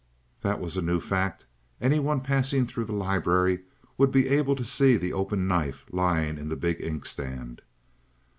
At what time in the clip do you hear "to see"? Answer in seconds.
4.55-4.97